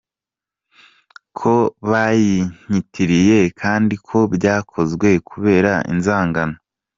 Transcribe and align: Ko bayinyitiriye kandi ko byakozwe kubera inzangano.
Ko 1.37 1.53
bayinyitiriye 1.89 3.39
kandi 3.61 3.93
ko 4.07 4.17
byakozwe 4.35 5.09
kubera 5.29 5.73
inzangano. 5.91 6.55